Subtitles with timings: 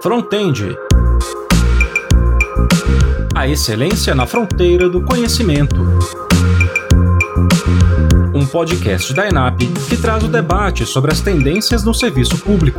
[0.00, 0.76] Frontend.
[3.34, 5.74] A excelência na fronteira do conhecimento.
[8.32, 9.58] Um podcast da ENAP
[9.88, 12.78] que traz o debate sobre as tendências no serviço público.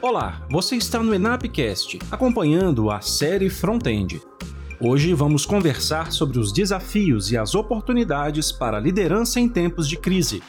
[0.00, 4.22] Olá, você está no ENAPcast, acompanhando a série Frontend.
[4.80, 9.98] Hoje vamos conversar sobre os desafios e as oportunidades para a liderança em tempos de
[9.98, 10.42] crise.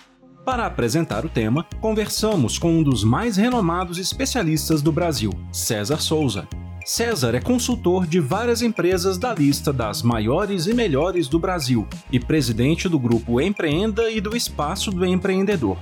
[0.49, 6.47] Para apresentar o tema, conversamos com um dos mais renomados especialistas do Brasil, César Souza.
[6.83, 12.19] César é consultor de várias empresas da lista das maiores e melhores do Brasil e
[12.19, 15.77] presidente do grupo Empreenda e do Espaço do Empreendedor.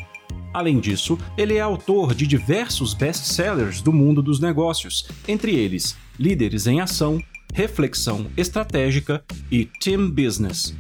[0.54, 6.68] Além disso, ele é autor de diversos best-sellers do mundo dos negócios, entre eles Líderes
[6.68, 7.24] em Ação,
[7.54, 10.76] reflexão estratégica e team business.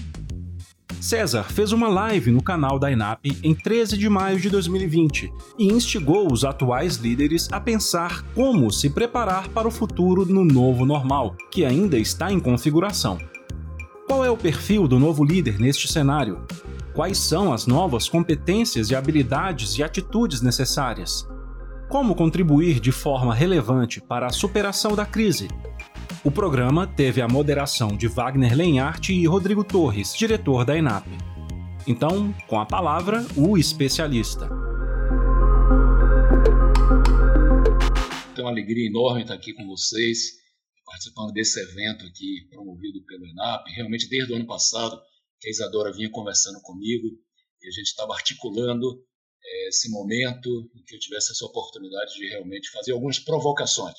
[0.99, 5.67] César fez uma live no canal da INAP em 13 de maio de 2020 e
[5.67, 11.35] instigou os atuais líderes a pensar como se preparar para o futuro no novo normal,
[11.51, 13.19] que ainda está em configuração.
[14.07, 16.41] Qual é o perfil do novo líder neste cenário?
[16.93, 21.27] Quais são as novas competências e habilidades e atitudes necessárias?
[21.89, 25.47] Como contribuir de forma relevante para a superação da crise
[26.23, 31.05] o programa teve a moderação de Wagner Lenhart e Rodrigo Torres, diretor da ENAP.
[31.87, 34.49] Então, com a palavra, o especialista.
[38.35, 40.33] Tenho uma alegria enorme estar aqui com vocês,
[40.85, 43.69] participando desse evento aqui promovido pelo ENAP.
[43.75, 44.99] Realmente, desde o ano passado,
[45.39, 47.07] que a Isadora vinha conversando comigo
[47.61, 49.01] e a gente estava articulando
[49.45, 53.95] é, esse momento em que eu tivesse essa oportunidade de realmente fazer algumas provocações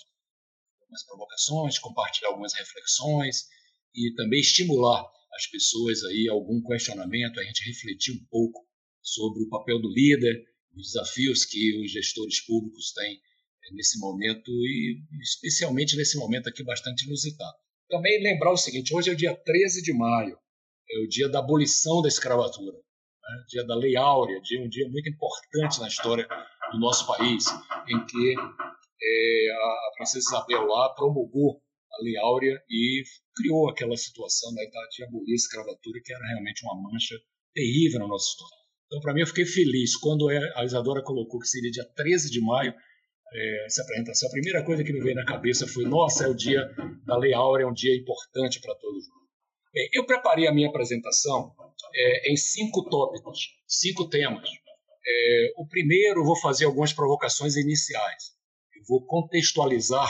[0.88, 3.46] algumas provocações, compartilhar algumas reflexões
[3.94, 8.66] e também estimular as pessoas aí algum questionamento, a gente refletir um pouco
[9.02, 10.42] sobre o papel do líder,
[10.74, 16.64] os desafios que os gestores públicos têm eh, nesse momento e especialmente nesse momento aqui
[16.64, 17.56] bastante inusitado.
[17.88, 20.38] Também lembrar o seguinte, hoje é o dia 13 de maio,
[20.90, 23.44] é o dia da abolição da escravatura, né?
[23.48, 26.26] dia da Lei Áurea, dia, um dia muito importante na história
[26.72, 27.46] do nosso país,
[27.88, 28.34] em que
[29.00, 31.60] é, a princesa Isabel lá promulgou
[31.92, 33.02] a Lei Áurea e
[33.34, 37.16] criou aquela situação da idade de abolir a escravatura, que era realmente uma mancha
[37.54, 38.56] terrível na nossa história.
[38.86, 42.40] Então, para mim, eu fiquei feliz quando a Isadora colocou que seria dia 13 de
[42.40, 42.74] maio
[43.32, 44.28] é, essa apresentação.
[44.28, 46.70] A primeira coisa que me veio na cabeça foi: nossa, é o dia
[47.04, 49.18] da Lei Áurea, é um dia importante para todos nós.
[49.72, 51.52] Bem, eu preparei a minha apresentação
[51.94, 54.48] é, em cinco tópicos, cinco temas.
[55.06, 58.37] É, o primeiro, vou fazer algumas provocações iniciais
[58.86, 60.08] vou contextualizar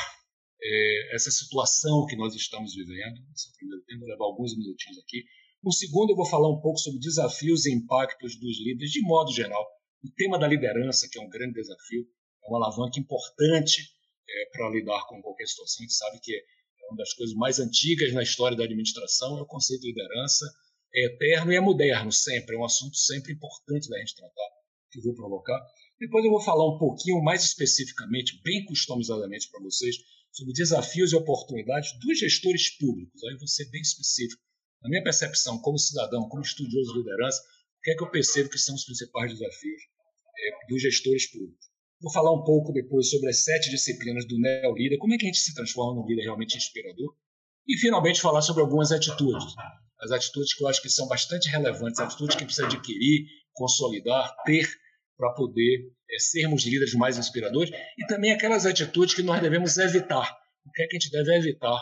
[0.61, 3.21] é, essa situação que nós estamos vivendo.
[3.35, 5.25] Esse é o primeiro tempo, vou levar alguns minutinhos aqui.
[5.63, 9.33] No segundo, eu vou falar um pouco sobre desafios e impactos dos líderes, de modo
[9.33, 9.67] geral.
[10.05, 12.07] O tema da liderança, que é um grande desafio,
[12.45, 13.83] é uma alavanca importante
[14.29, 15.79] é, para lidar com qualquer situação.
[15.81, 19.43] A gente sabe que é uma das coisas mais antigas na história da administração, é
[19.43, 20.47] o conceito de liderança.
[20.95, 24.51] É eterno e é moderno sempre, é um assunto sempre importante da gente tratar,
[24.91, 25.59] que vou provocar.
[25.99, 29.97] Depois eu vou falar um pouquinho mais especificamente, bem customizadamente para vocês,
[30.33, 33.23] sobre desafios e oportunidades dos gestores públicos.
[33.25, 34.43] Aí eu vou ser bem específico.
[34.83, 38.51] Na minha percepção, como cidadão, como estudioso de liderança, o que é que eu percebo
[38.51, 41.67] que são os principais desafios é, dos gestores públicos?
[42.01, 45.29] Vou falar um pouco depois sobre as sete disciplinas do neo-líder, como é que a
[45.29, 47.17] gente se transforma num líder realmente inspirador.
[47.67, 49.45] E, finalmente, falar sobre algumas atitudes.
[50.01, 53.27] As atitudes que eu acho que são bastante relevantes, atitudes que precisa adquirir,
[53.59, 54.67] consolidar, ter
[55.17, 60.39] para poder é, sermos líderes mais inspiradores e também aquelas atitudes que nós devemos evitar.
[60.65, 61.81] O que é que a gente deve evitar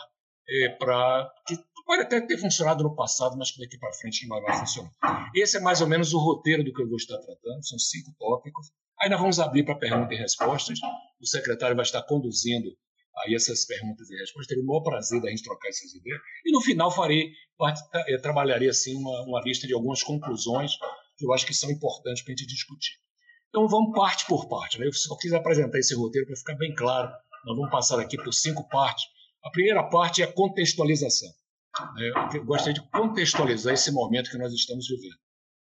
[0.49, 1.57] é, para que
[1.87, 5.31] pode até ter funcionado no passado, mas que daqui para frente não vai funcionar.
[5.35, 7.65] Esse é mais ou menos o roteiro do que eu vou estar tratando.
[7.65, 8.73] São cinco tópicos.
[9.01, 10.79] Aí nós vamos abrir para perguntas e respostas.
[11.21, 12.69] O secretário vai estar conduzindo
[13.19, 14.49] aí essas perguntas e respostas.
[14.49, 16.21] Teria o maior prazer da gente trocar essas ideias.
[16.45, 17.31] E no final farei,
[17.95, 20.73] eh, trabalharei assim uma, uma lista de algumas conclusões
[21.17, 22.95] que eu acho que são importantes para a gente discutir.
[23.49, 24.79] Então vamos parte por parte.
[24.79, 24.87] Né?
[24.87, 27.11] Eu só quis apresentar esse roteiro para ficar bem claro.
[27.45, 29.05] Nós vamos passar aqui por cinco partes.
[29.43, 31.31] A primeira parte é a contextualização.
[31.95, 32.11] Né?
[32.35, 35.17] Eu gostaria de contextualizar esse momento que nós estamos vivendo.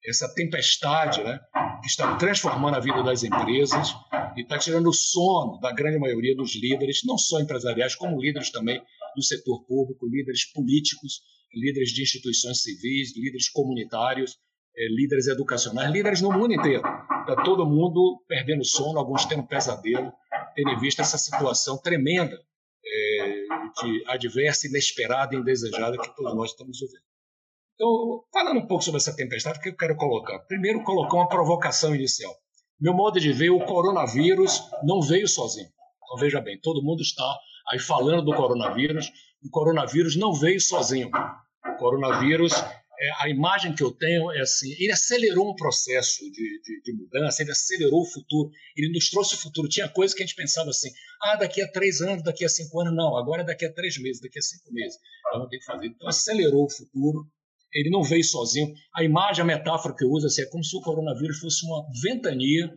[0.06, 1.40] Essa tempestade né,
[1.82, 3.94] que está transformando a vida das empresas
[4.36, 8.50] e está tirando o sono da grande maioria dos líderes, não só empresariais, como líderes
[8.52, 8.82] também
[9.16, 11.22] do setor público, líderes políticos,
[11.54, 14.38] líderes de instituições civis, líderes comunitários,
[14.76, 16.84] eh, líderes educacionais, líderes no mundo inteiro.
[17.22, 20.12] Está todo mundo perdendo sono, alguns tendo pesadelo,
[20.56, 22.38] tendo visto essa situação tremenda,
[22.86, 23.44] é,
[23.82, 27.04] de adversa, inesperada e indesejada que todos nós estamos vivendo.
[27.76, 30.40] Então, falando um pouco sobre essa tempestade, o que eu quero colocar?
[30.40, 32.34] Primeiro, colocar uma provocação inicial.
[32.80, 35.70] Meu modo de ver, o coronavírus não veio sozinho.
[36.04, 37.38] Então, veja bem, todo mundo está
[37.72, 39.12] aí falando do coronavírus.
[39.44, 41.10] O coronavírus não veio sozinho.
[41.10, 42.54] O coronavírus
[43.02, 46.94] é, a imagem que eu tenho é assim: ele acelerou um processo de, de, de,
[46.94, 49.70] mudança, ele acelerou o futuro, ele nos trouxe o futuro.
[49.70, 50.90] Tinha coisas que a gente pensava assim:
[51.22, 53.98] ah, daqui a três anos, daqui a cinco anos, não, agora é daqui a três
[53.98, 55.00] meses, daqui a cinco meses.
[55.28, 55.88] Então, tem que fazer.
[55.88, 57.26] Então, acelerou o futuro,
[57.74, 58.74] ele não veio sozinho.
[58.94, 61.86] A imagem, a metáfora que eu uso assim, é como se o coronavírus fosse uma
[62.04, 62.70] ventania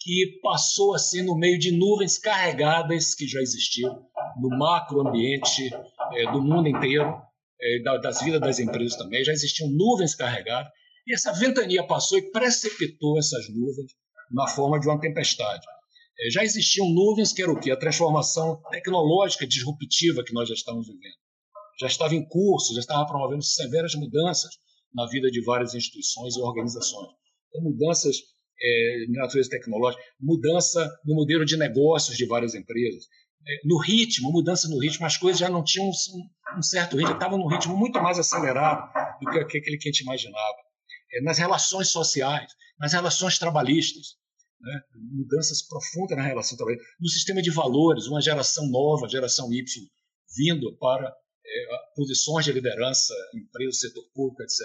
[0.00, 4.02] que passou assim no meio de nuvens carregadas que já existiam
[4.40, 5.70] no macroambiente
[6.14, 7.29] é, do mundo inteiro é,
[8.02, 10.72] das vidas das empresas também, já existiam nuvens carregadas,
[11.06, 13.92] e essa ventania passou e precipitou essas nuvens
[14.30, 15.66] na forma de uma tempestade.
[16.20, 17.70] É, já existiam nuvens que era o quê?
[17.70, 21.16] A transformação tecnológica disruptiva que nós já estamos vivendo.
[21.80, 24.50] Já estava em curso, já estava promovendo severas mudanças
[24.94, 27.08] na vida de várias instituições e organizações.
[27.48, 28.16] Então, mudanças
[28.62, 33.08] é, na natureza tecnológica, mudança no modelo de negócios de várias empresas, é,
[33.64, 37.48] no ritmo, mudança no ritmo, as coisas já não tinham um, certo ritmo, estavam num
[37.48, 38.90] ritmo muito mais acelerado
[39.20, 40.56] do que aquele que a gente imaginava.
[41.12, 44.16] É, nas relações sociais, nas relações trabalhistas,
[44.60, 44.80] né?
[45.12, 49.64] mudanças profundas na relação trabalhista, no sistema de valores, uma geração nova, geração Y,
[50.36, 51.66] vindo para é,
[51.96, 54.60] posições de liderança, empresa, setor público, etc.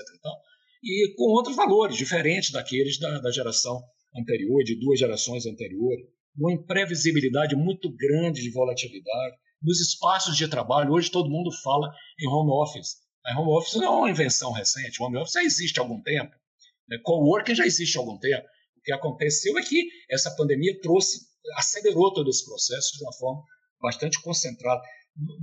[0.84, 3.82] E, e com outros valores diferentes daqueles da, da geração
[4.16, 9.36] anterior, de duas gerações anteriores uma imprevisibilidade muito grande de volatilidade.
[9.62, 12.98] Nos espaços de trabalho, hoje todo mundo fala em home office.
[13.26, 16.36] A home office não é uma invenção recente, home office já existe há algum tempo.
[16.88, 17.00] Né?
[17.04, 18.46] Coworking já existe há algum tempo.
[18.78, 21.20] O que aconteceu é que essa pandemia trouxe,
[21.58, 23.42] acelerou todo esse processo de uma forma
[23.82, 24.82] bastante concentrada.
[25.16, 25.34] No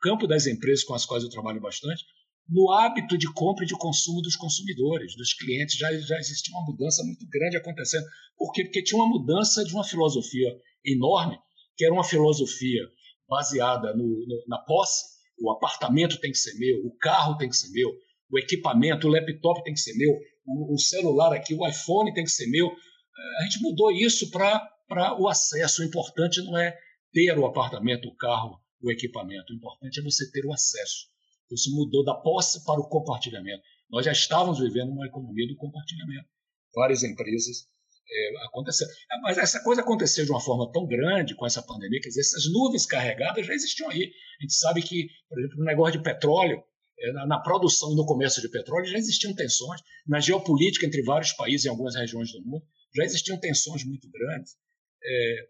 [0.00, 2.04] campo das empresas com as quais eu trabalho bastante,
[2.48, 5.76] no hábito de compra e de consumo dos consumidores, dos clientes.
[5.76, 8.04] Já, já existia uma mudança muito grande acontecendo.
[8.36, 8.64] Por quê?
[8.64, 10.48] Porque tinha uma mudança de uma filosofia
[10.84, 11.38] enorme,
[11.76, 12.82] que era uma filosofia
[13.28, 15.04] baseada no, no, na posse.
[15.40, 17.90] O apartamento tem que ser meu, o carro tem que ser meu,
[18.30, 20.12] o equipamento, o laptop tem que ser meu,
[20.46, 22.66] o, o celular aqui, o iPhone tem que ser meu.
[22.66, 25.82] Eh, a gente mudou isso para o acesso.
[25.82, 26.76] O importante não é
[27.12, 29.52] ter o apartamento, o carro, o equipamento.
[29.52, 31.11] O importante é você ter o acesso.
[31.52, 33.62] Isso mudou da posse para o compartilhamento.
[33.90, 36.26] Nós já estávamos vivendo uma economia do compartilhamento.
[36.74, 37.68] Várias empresas
[38.12, 39.14] é.
[39.16, 42.20] É, mas essa coisa aconteceu de uma forma tão grande com essa pandemia, quer dizer,
[42.20, 44.12] essas nuvens carregadas já existiam aí.
[44.38, 46.62] A gente sabe que, por exemplo, no negócio de petróleo,
[46.98, 49.80] é, na, produção e no comércio de petróleo já existiam tensões.
[50.06, 52.64] Na geopolítica entre vários países em algumas regiões do mundo
[52.94, 54.56] já existiam tensões muito grandes
[55.04, 55.48] é,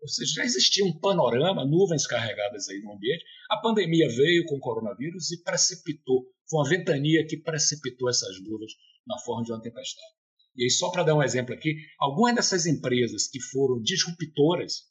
[0.00, 3.24] ou seja, já existia um panorama, nuvens carregadas aí no ambiente.
[3.50, 8.72] A pandemia veio com o coronavírus e precipitou, foi uma ventania que precipitou essas nuvens
[9.06, 10.14] na forma de uma tempestade.
[10.56, 14.84] E aí, só para dar um exemplo aqui, algumas dessas empresas que foram disruptoras,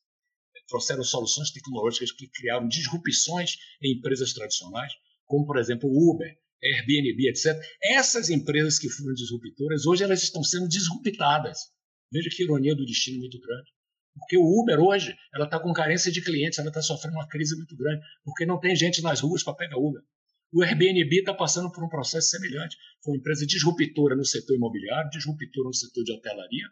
[0.68, 4.92] trouxeram soluções tecnológicas que criaram disrupções em empresas tradicionais,
[5.26, 7.58] como, por exemplo, Uber, Airbnb, etc.
[7.82, 11.60] Essas empresas que foram disruptoras, hoje elas estão sendo disruptadas.
[12.12, 13.72] Veja que ironia do destino muito grande.
[14.18, 17.56] Porque o Uber hoje, ela está com carência de clientes, ela está sofrendo uma crise
[17.56, 20.02] muito grande, porque não tem gente nas ruas para pegar Uber.
[20.54, 22.78] O Airbnb está passando por um processo semelhante.
[23.04, 26.68] Foi uma empresa disruptora no setor imobiliário, disruptora no setor de hotelaria.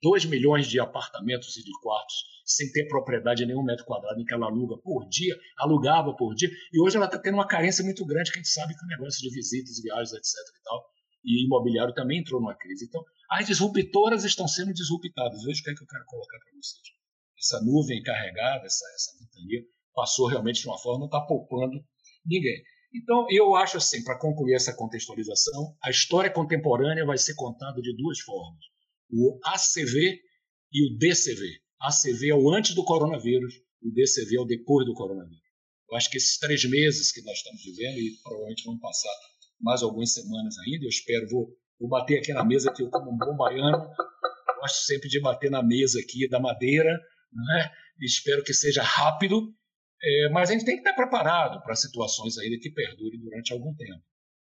[0.00, 2.14] 2 milhões de apartamentos e de quartos
[2.48, 6.34] sem ter propriedade em nenhum metro quadrado em que ela aluga por dia, alugava por
[6.34, 8.84] dia, e hoje ela está tendo uma carência muito grande, que a gente sabe que
[8.84, 10.32] o negócio de visitas, viagens, etc.
[10.58, 10.86] e tal,
[11.28, 12.86] e imobiliário também entrou numa crise.
[12.86, 15.42] Então, as disruptoras estão sendo disruptadas.
[15.44, 16.82] Veja o que é que eu quero colocar para vocês.
[17.38, 19.62] Essa nuvem carregada, essa, essa ventania,
[19.94, 21.84] passou realmente de uma forma, não está poupando
[22.24, 22.62] ninguém.
[22.94, 27.94] Então, eu acho assim, para concluir essa contextualização, a história contemporânea vai ser contada de
[27.94, 28.64] duas formas:
[29.10, 30.18] o ACV
[30.72, 31.60] e o DCV.
[31.80, 35.46] ACV é o antes do coronavírus, o DCV é o depois do coronavírus.
[35.90, 39.12] Eu acho que esses três meses que nós estamos vivendo, e provavelmente vão passar
[39.60, 43.12] mais algumas semanas ainda, eu espero, vou Vou bater aqui na mesa, que eu, como
[43.12, 43.88] um bom baiano,
[44.60, 46.92] gosto sempre de bater na mesa aqui da madeira,
[47.32, 47.70] né?
[48.00, 49.54] espero que seja rápido,
[50.02, 53.74] é, mas a gente tem que estar preparado para situações ainda que perdurem durante algum
[53.74, 54.02] tempo.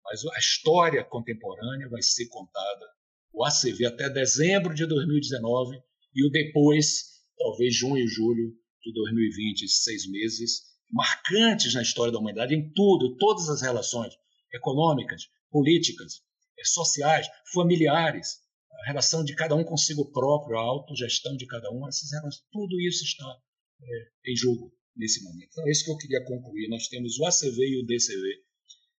[0.03, 2.85] Mas a história contemporânea vai ser contada,
[3.31, 5.77] o ACV até dezembro de 2019
[6.15, 8.51] e o depois, talvez junho e julho
[8.83, 14.13] de 2020, seis meses marcantes na história da humanidade em tudo, todas as relações
[14.53, 16.21] econômicas, políticas,
[16.57, 18.39] é, sociais, familiares,
[18.83, 22.79] a relação de cada um consigo próprio, a autogestão de cada um, essas relações, tudo
[22.81, 23.37] isso está
[23.81, 25.49] é, em jogo nesse momento.
[25.51, 26.67] Então, é isso que eu queria concluir.
[26.67, 28.27] Nós temos o ACV e o DCV.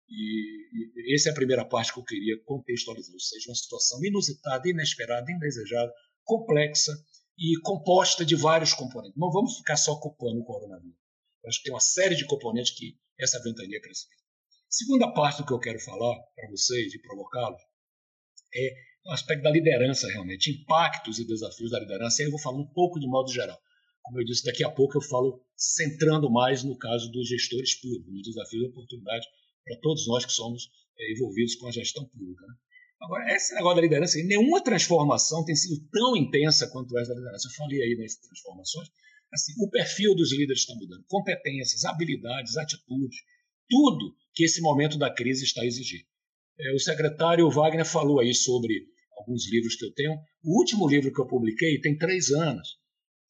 [0.08, 4.04] E, e essa é a primeira parte que eu queria contextualizar, ou seja, uma situação
[4.04, 5.92] inusitada, inesperada, indesejada,
[6.24, 6.92] complexa
[7.38, 9.16] e composta de vários componentes.
[9.16, 10.98] Não vamos ficar só culpando o coronavírus.
[11.42, 14.21] Eu acho que tem uma série de componentes que essa ventania cresceu.
[14.74, 17.60] Segunda parte do que eu quero falar para vocês e provocá-los
[18.54, 18.72] é
[19.04, 22.22] o aspecto da liderança, realmente, impactos e desafios da liderança.
[22.22, 23.60] E aí eu vou falar um pouco de modo geral.
[24.00, 28.14] Como eu disse, daqui a pouco eu falo centrando mais no caso dos gestores públicos,
[28.14, 29.28] nos desafios e oportunidades
[29.62, 32.46] para todos nós que somos é, envolvidos com a gestão pública.
[32.46, 32.54] Né?
[33.02, 37.46] Agora, esse negócio da liderança, nenhuma transformação tem sido tão intensa quanto essa da liderança.
[37.46, 38.88] Eu falei aí das transformações.
[39.34, 43.18] Assim, o perfil dos líderes está mudando, competências, habilidades, atitudes,
[43.72, 46.04] tudo que esse momento da crise está exigindo.
[46.60, 48.86] É, o secretário Wagner falou aí sobre
[49.16, 50.12] alguns livros que eu tenho.
[50.44, 52.76] O último livro que eu publiquei tem três anos,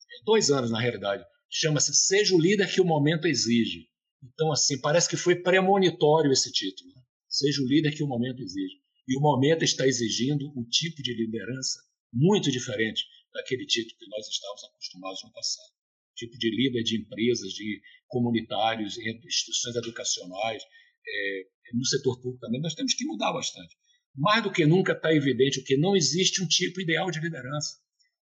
[0.00, 1.24] é, dois anos na realidade.
[1.48, 3.86] Chama-se Seja o Líder que o Momento Exige.
[4.22, 6.90] Então, assim, parece que foi premonitório esse título.
[6.94, 7.02] Né?
[7.28, 8.80] Seja o líder que o momento exige.
[9.08, 11.80] E o momento está exigindo um tipo de liderança
[12.12, 15.81] muito diferente daquele tipo que nós estávamos acostumados no passado.
[16.22, 21.42] Tipo de líder de empresas, de comunitários, instituições educacionais, é,
[21.74, 23.74] no setor público também, nós temos que mudar bastante.
[24.14, 27.76] Mais do que nunca está evidente o que não existe um tipo ideal de liderança.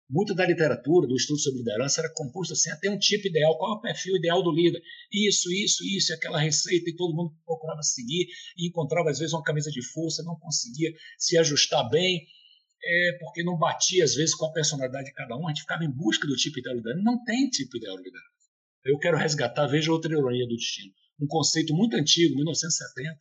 [0.09, 3.75] Muito da literatura, do estudo sobre liderança, era composto assim, até um tipo ideal, qual
[3.75, 4.81] é o perfil ideal do líder?
[5.11, 9.41] Isso, isso, isso, aquela receita, e todo mundo procurava seguir, e encontrava às vezes uma
[9.41, 12.27] camisa de força, não conseguia se ajustar bem,
[12.83, 15.83] é, porque não batia às vezes com a personalidade de cada um, a gente ficava
[15.83, 17.03] em busca do tipo ideal de liderança.
[17.03, 18.29] Não tem tipo ideal de liderança.
[18.85, 23.17] Eu quero resgatar, veja outra ironia do destino, um conceito muito antigo, 1970,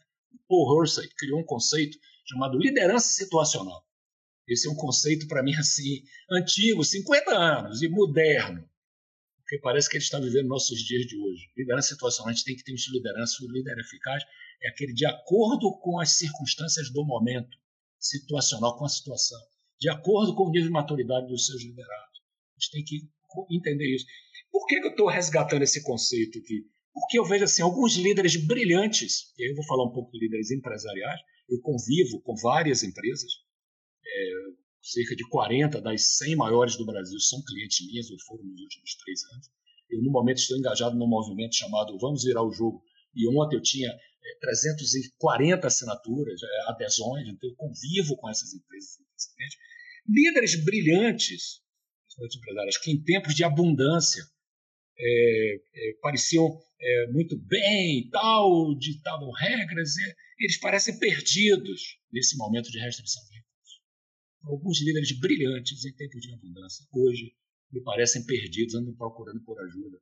[0.46, 1.96] Paul Hersey criou um conceito
[2.26, 3.82] chamado liderança situacional.
[4.46, 8.68] Esse é um conceito, para mim, assim, antigo, 50 anos, e moderno,
[9.38, 11.48] porque parece que ele está vivendo nossos dias de hoje.
[11.56, 14.22] Liderança situacional, a gente tem que ter um de liderança, o líder eficaz
[14.62, 17.56] é aquele de acordo com as circunstâncias do momento,
[18.04, 19.40] situacional com a situação,
[19.80, 22.20] de acordo com o nível de maturidade dos seus liderados.
[22.56, 23.08] A gente tem que
[23.50, 24.06] entender isso.
[24.50, 26.66] Por que, eu estou resgatando esse conceito aqui?
[26.92, 30.20] Porque eu vejo assim, alguns líderes brilhantes, e aí eu vou falar um pouco de
[30.20, 33.30] líderes empresariais, eu convivo com várias empresas,
[34.06, 34.30] é,
[34.80, 38.94] cerca de 40 das 100 maiores do Brasil são clientes minhas, ou foram nos últimos
[39.02, 39.46] três anos.
[39.90, 42.82] Eu, no momento, estou engajado num movimento chamado Vamos Virar o Jogo.
[43.14, 43.90] E ontem eu tinha
[44.40, 48.98] 340 assinaturas, é, adesões, então eu convivo com essas empresas.
[50.08, 51.60] Líderes brilhantes,
[52.36, 54.22] empresários, que em tempos de abundância
[54.98, 59.94] é, é, pareciam é, muito bem tal, ditavam regras,
[60.38, 63.34] eles parecem perdidos nesse momento de restrição de
[64.46, 67.34] alguns líderes brilhantes em tempos de abundância, hoje
[67.72, 69.98] me parecem perdidos, andam procurando por ajuda,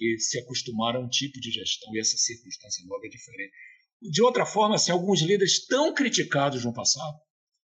[0.00, 3.52] porque se acostumaram a um tipo de gestão e essa circunstância nova é diferente.
[4.00, 7.18] De outra forma, assim, alguns líderes tão criticados no passado,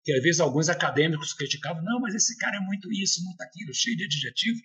[0.03, 3.73] que às vezes alguns acadêmicos criticavam, não, mas esse cara é muito isso, muito aquilo,
[3.73, 4.61] cheio de adjetivos,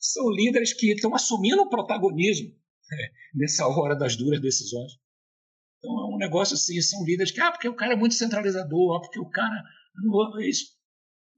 [0.00, 4.92] são líderes que estão assumindo o protagonismo né, nessa hora das duras decisões.
[5.78, 8.96] Então é um negócio assim, são líderes que, ah, porque o cara é muito centralizador,
[8.96, 9.62] ah, porque o cara
[9.94, 10.81] não, é isso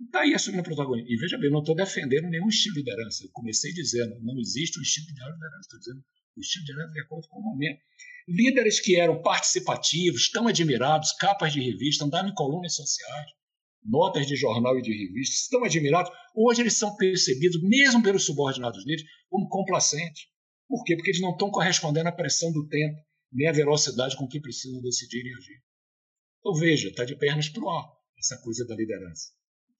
[0.06, 1.10] está aí assumindo protagonismo.
[1.10, 3.24] E veja bem, não estou defendendo nenhum estilo de liderança.
[3.24, 5.60] Eu comecei dizendo, não existe um estilo de liderança.
[5.60, 6.04] Estou dizendo
[6.36, 7.80] o estilo de liderança de acordo com o momento.
[8.26, 13.30] Líderes que eram participativos, tão admirados, capas de revista, andavam em colunas sociais,
[13.84, 18.82] notas de jornal e de revista, tão admirados, hoje eles são percebidos, mesmo pelos subordinados
[18.84, 20.26] deles, como complacentes.
[20.66, 20.96] Por quê?
[20.96, 22.98] Porque eles não estão correspondendo à pressão do tempo,
[23.30, 25.62] nem à velocidade com que precisam decidir e agir.
[26.40, 27.84] Então veja, está de pernas para o ar
[28.18, 29.32] essa coisa da liderança.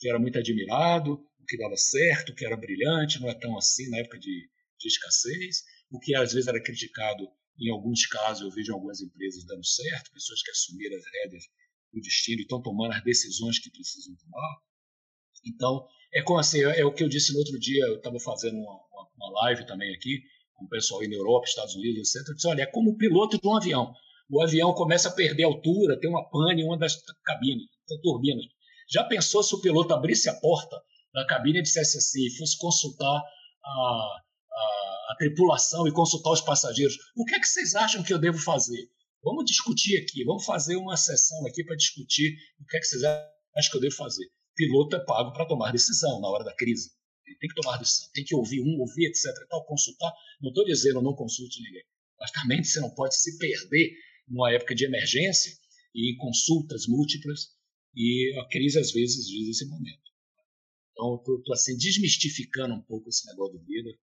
[0.04, 3.56] Que era muito admirado, o que dava certo, o que era brilhante, não é tão
[3.56, 7.26] assim na época de, de escassez, o que às vezes era criticado
[7.58, 11.44] em alguns casos, eu vejo algumas empresas dando certo, pessoas que assumiram as rédeas
[11.90, 14.58] do destino e estão tomando as decisões que precisam tomar.
[15.46, 18.20] Então, é como assim, é, é o que eu disse no outro dia, eu estava
[18.20, 22.14] fazendo uma, uma, uma, live também aqui, com o pessoal aí na Europa, Estados Unidos,
[22.14, 22.28] etc.
[22.28, 23.90] Eu disse, olha, é como o piloto de um avião.
[24.28, 27.64] O avião começa a perder altura, tem uma pane em uma das cabines
[28.02, 28.44] turbinas.
[28.90, 30.76] Já pensou se o piloto abrisse a porta
[31.12, 33.22] da cabine e dissesse assim, fosse consultar
[33.64, 36.96] a, a, a tripulação e consultar os passageiros?
[37.16, 38.90] O que é que vocês acham que eu devo fazer?
[39.22, 43.02] Vamos discutir aqui, vamos fazer uma sessão aqui para discutir o que é que vocês
[43.04, 44.24] acham que eu devo fazer.
[44.26, 46.90] O piloto é pago para tomar decisão na hora da crise.
[47.26, 49.24] Ele tem que tomar decisão, tem que ouvir um, ouvir, etc.
[49.48, 50.12] tal, consultar.
[50.42, 51.82] Não estou dizendo não consulte ninguém,
[52.20, 53.92] mas também você não pode se perder
[54.28, 55.52] numa época de emergência
[55.94, 57.53] e em consultas múltiplas
[57.96, 60.02] e a crise, às vezes, diz esse momento.
[60.92, 63.98] Então, estou assim, desmistificando um pouco esse negócio do líder.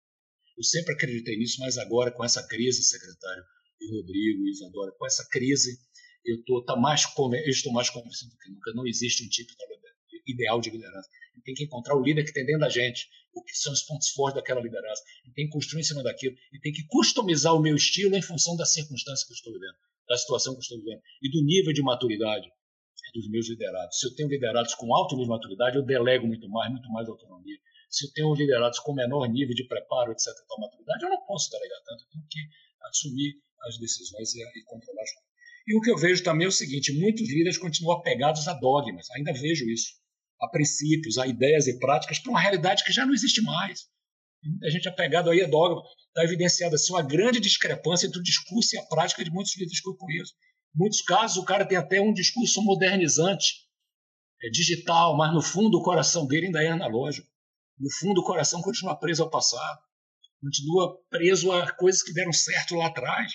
[0.58, 3.44] Eu sempre acreditei nisso, mas agora, com essa crise, secretário,
[3.82, 5.80] e Rodrigo, e Isadora, com essa crise,
[6.26, 8.74] eu, tô, tá mais, eu estou mais convencido do que nunca.
[8.74, 11.10] Não existe um tipo de ideal de liderança.
[11.44, 14.10] Tem que encontrar o líder que tem dentro da gente, o que são os pontos
[14.10, 15.02] fortes daquela liderança.
[15.34, 18.56] Tem que construir em cima daquilo e tem que customizar o meu estilo em função
[18.56, 19.76] da circunstância que eu estou vivendo,
[20.08, 22.50] da situação que eu estou vivendo e do nível de maturidade
[23.14, 24.00] dos meus liderados.
[24.00, 27.08] Se eu tenho liderados com alto nível de maturidade, eu delego muito mais, muito mais
[27.08, 27.58] autonomia.
[27.90, 31.50] Se eu tenho liderados com menor nível de preparo, etc., tal maturidade, eu não posso
[31.50, 32.40] delegar tanto, eu tenho que
[32.84, 35.30] assumir as decisões e, e controlar as coisas.
[35.68, 39.10] E o que eu vejo também é o seguinte: muitos líderes continuam apegados a dogmas,
[39.12, 39.94] ainda vejo isso,
[40.42, 43.88] a princípios, a ideias e práticas para uma realidade que já não existe mais.
[44.64, 45.84] A gente apegado aí a dogma.
[46.08, 49.82] Está evidenciada assim, uma grande discrepância entre o discurso e a prática de muitos líderes
[49.82, 50.34] que eu conheço.
[50.74, 53.68] Muitos casos, o cara tem até um discurso modernizante,
[54.42, 57.28] é digital, mas no fundo o coração dele ainda é analógico.
[57.78, 59.80] No fundo, o coração continua preso ao passado,
[60.42, 63.32] continua preso a coisas que deram certo lá atrás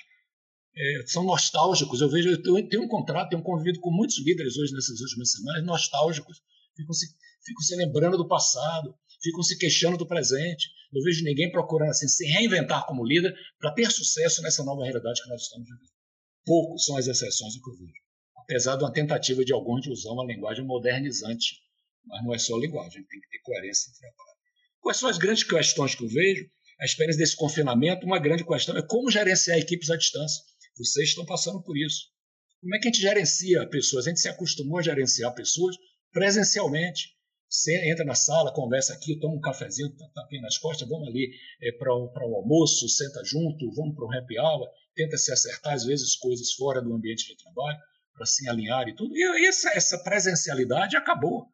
[0.76, 2.00] é, são nostálgicos.
[2.00, 5.64] Eu vejo, eu tenho um contrato, tenho convivido com muitos líderes hoje nessas últimas semanas,
[5.64, 6.42] nostálgicos.
[6.76, 7.06] Ficam se,
[7.44, 10.68] ficam se lembrando do passado, ficam se queixando do presente.
[10.92, 15.22] Não vejo ninguém procurando assim, se reinventar como líder para ter sucesso nessa nova realidade
[15.22, 15.93] que nós estamos vivendo.
[16.44, 18.04] Poucos são as exceções do que eu vejo.
[18.36, 21.56] Apesar de uma tentativa de alguns de usar uma linguagem modernizante,
[22.06, 24.40] mas não é só linguagem, tem que ter coerência entre a palavra.
[24.80, 26.46] Quais são as grandes questões que eu vejo?
[26.80, 30.42] A experiência desse confinamento, uma grande questão é como gerenciar equipes à distância.
[30.76, 32.08] Vocês estão passando por isso.
[32.60, 34.06] Como é que a gente gerencia pessoas?
[34.06, 35.76] A gente se acostumou a gerenciar pessoas
[36.12, 37.14] presencialmente.
[37.48, 41.30] Você entra na sala, conversa aqui, toma um cafezinho, tapinha nas costas, vamos ali
[41.62, 45.84] é, para o almoço, senta junto, vamos para um happy hour, tenta se acertar, às
[45.84, 47.78] vezes, coisas fora do ambiente de trabalho,
[48.14, 49.14] para se alinhar e tudo.
[49.14, 51.46] E essa, essa presencialidade acabou.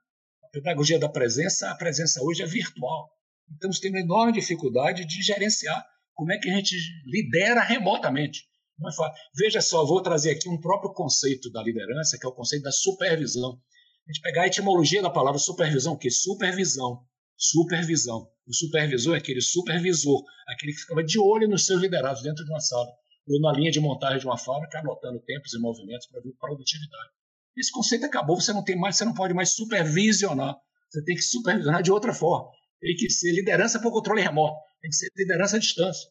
[0.44, 3.11] A pedagogia da presença, a presença hoje é virtual.
[3.56, 8.44] Então, temos uma enorme dificuldade de gerenciar como é que a gente lidera remotamente.
[8.78, 9.14] Não é fácil.
[9.35, 12.73] Veja só, vou trazer aqui um próprio conceito da liderança, que é o conceito da
[12.73, 13.61] supervisão.
[14.06, 17.04] A gente pegar a etimologia da palavra supervisão, que é supervisão.
[17.37, 18.28] Supervisão.
[18.47, 22.50] O supervisor é aquele supervisor, aquele que ficava de olho nos seus liderados dentro de
[22.50, 22.87] uma sala,
[23.31, 27.11] ou na linha de montagem de uma fábrica, anotando tempos e movimentos para ver produtividade.
[27.57, 30.57] Esse conceito acabou, você não tem mais, você não pode mais supervisionar.
[30.90, 32.51] Você tem que supervisionar de outra forma.
[32.81, 36.11] Tem que ser liderança por controle remoto, tem que ser liderança à distância.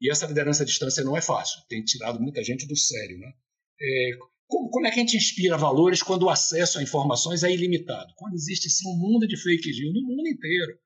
[0.00, 3.18] E essa liderança à distância não é fácil, tem tirado muita gente do sério.
[3.18, 3.32] Né?
[3.80, 4.10] É,
[4.46, 8.12] como, como, é que a gente inspira valores quando o acesso a informações é ilimitado?
[8.16, 10.78] Quando existe sim, um mundo de fake news no mundo inteiro.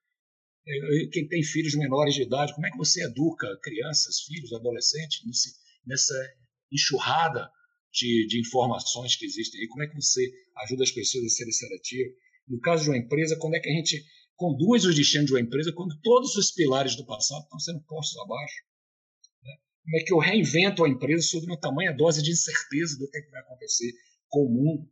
[0.66, 5.20] É, quem tem filhos menores de idade, como é que você educa crianças, filhos, adolescentes
[5.84, 6.14] nessa
[6.70, 7.50] enxurrada
[7.92, 9.68] de, de, informações que existem aí?
[9.68, 10.22] Como é que você
[10.64, 12.12] ajuda as pessoas a serem seletivas?
[12.48, 14.04] No caso de uma empresa, como é que a gente
[14.36, 18.18] conduz os destinos de uma empresa quando todos os pilares do passado estão sendo postos
[18.18, 18.62] abaixo?
[19.82, 23.18] como é que eu reinvento a empresa sobre uma tamanha dose de incerteza do que,
[23.18, 23.92] é vai acontecer
[24.28, 24.88] com o mundo.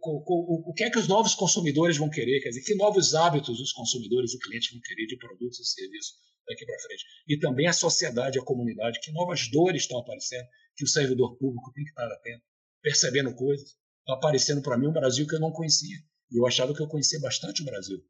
[0.00, 2.40] Com, o que é que os novos consumidores vão querer?
[2.40, 6.14] Quer dizer, que novos hábitos os consumidores e clientes vão querer de produtos e serviços
[6.46, 7.04] daqui para frente?
[7.28, 11.72] E também a sociedade, a comunidade, que novas dores estão aparecendo, que o servidor público
[11.74, 12.44] tem que estar atento,
[12.80, 13.76] percebendo coisas.
[14.00, 15.96] Está aparecendo para mim um Brasil que eu não conhecia.
[16.30, 18.02] E eu achava que eu conhecia bastante o Brasil.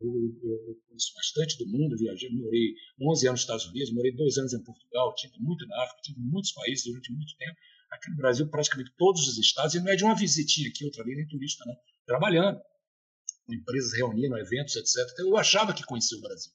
[0.00, 4.36] Eu, eu, conheço bastante do mundo, viajei, morei 11 anos nos Estados Unidos, morei dois
[4.36, 7.56] anos em Portugal, tive muito na África, tive muitos países durante muito tempo.
[7.90, 11.02] Aqui no Brasil, praticamente todos os estados, e não é de uma visitinha aqui, outra
[11.02, 11.74] ali, nem turista, não.
[12.04, 12.60] Trabalhando,
[13.44, 14.96] com empresas reunindo, eventos, etc.
[15.12, 16.52] Então, eu achava que conhecia o Brasil.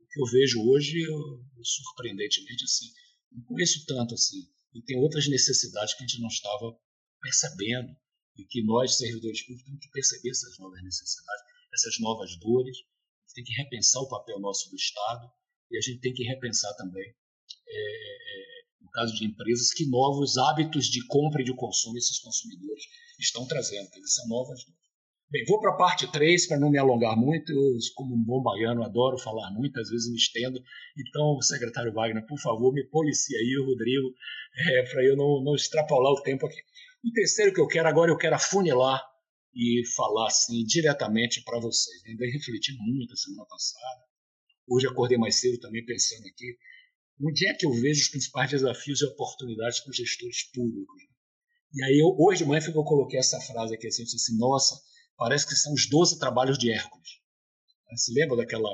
[0.00, 2.86] O que eu vejo hoje, eu, surpreendentemente, assim,
[3.32, 4.48] não conheço tanto assim.
[4.74, 6.76] E tem outras necessidades que a gente não estava
[7.20, 7.96] percebendo
[8.36, 12.78] e que nós, servidores públicos, temos que perceber essas novas necessidades essas novas dores.
[12.78, 15.30] A gente tem que repensar o papel nosso do Estado
[15.70, 17.14] e a gente tem que repensar também,
[17.68, 18.13] é,
[18.94, 22.84] caso de empresas, que novos hábitos de compra e de consumo esses consumidores
[23.18, 23.90] estão trazendo.
[23.90, 24.60] Dizer, são novas.
[25.30, 27.50] Bem, vou para a parte 3 para não me alongar muito.
[27.50, 30.62] Eu, como um bom baiano, adoro falar muito, às vezes me estendo.
[30.96, 34.14] Então, secretário Wagner, por favor, me policie aí, Rodrigo,
[34.56, 36.60] é, para eu não, não extrapolar o tempo aqui.
[37.04, 39.02] O terceiro que eu quero agora, eu quero afunilar
[39.54, 42.02] e falar assim diretamente para vocês.
[42.06, 44.02] Ainda refleti muito a semana passada.
[44.68, 46.56] Hoje acordei mais cedo também pensando aqui.
[47.20, 51.02] Onde é que eu vejo os principais desafios e oportunidades para os gestores públicos?
[51.72, 54.38] E aí, eu, hoje de manhã, eu coloquei essa frase aqui assim, eu disse assim,
[54.38, 54.80] nossa,
[55.16, 57.20] parece que são os 12 trabalhos de Hércules.
[57.96, 58.70] Se lembra daquela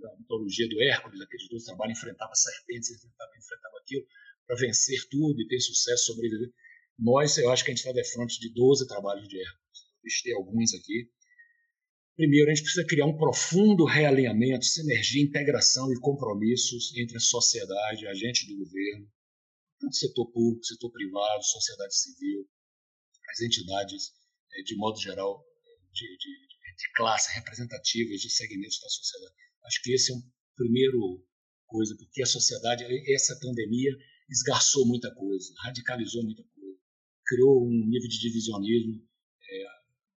[0.00, 4.06] da mitologia do Hércules, aqueles 12 trabalhos, enfrentava serpentes, enfrentava, enfrentava aquilo,
[4.46, 6.52] para vencer tudo e ter sucesso, sobreviver.
[6.98, 9.62] Nós, eu acho que a gente está de frente de 12 trabalhos de Hércules
[10.04, 11.08] listei alguns aqui.
[12.16, 18.06] Primeiro, a gente precisa criar um profundo realinhamento, sinergia, integração e compromissos entre a sociedade,
[18.06, 19.10] agentes do governo,
[19.90, 22.46] setor público, setor privado, sociedade civil,
[23.30, 24.12] as entidades,
[24.52, 25.42] eh, de modo geral,
[25.92, 26.30] de, de,
[26.76, 29.34] de classe, representativas de segmentos da sociedade.
[29.64, 30.22] Acho que esse é um
[30.54, 31.24] primeiro
[31.66, 33.90] coisa, porque a sociedade, essa pandemia
[34.28, 36.78] esgarçou muita coisa, radicalizou muita coisa,
[37.24, 39.08] criou um nível de divisionismo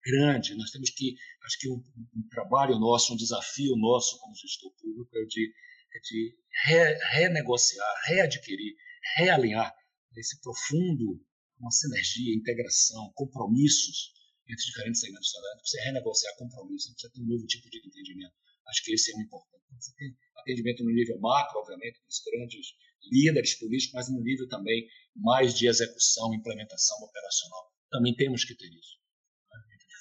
[0.05, 0.55] grande.
[0.55, 1.83] Nós temos que, acho que um,
[2.15, 5.53] um, trabalho nosso, um desafio nosso como gestor público é de,
[5.93, 8.75] é de re, renegociar, readquirir,
[9.17, 9.73] realinhar
[10.15, 11.19] esse profundo,
[11.59, 14.13] uma sinergia, integração, compromissos
[14.47, 15.67] entre diferentes segmentos da sociedade.
[15.67, 18.33] Você renegociar compromissos, você ter um novo tipo de entendimento.
[18.67, 19.63] Acho que esse é o importante.
[19.77, 22.67] Você tem atendimento no nível macro, obviamente, dos grandes
[23.11, 27.71] líderes políticos, mas no nível também mais de execução, implementação operacional.
[27.91, 29.04] Também temos que ter isso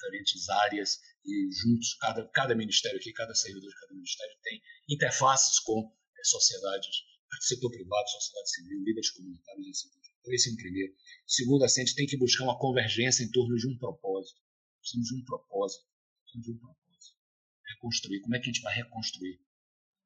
[0.05, 5.59] diferentes áreas e juntos, cada, cada ministério aqui, cada servidor de cada ministério tem interfaces
[5.61, 6.97] com é, sociedades,
[7.41, 10.15] setor privado, sociedade civil, líderes comunitários assim diante.
[10.21, 10.95] Então, esse é um primeiro.
[11.27, 14.41] Segundo, a gente tem que buscar uma convergência em torno de um propósito.
[14.81, 15.85] Precisamos de um propósito.
[16.23, 17.17] Precisamos de um propósito.
[17.67, 18.21] Reconstruir.
[18.21, 19.41] Como é que a gente vai reconstruir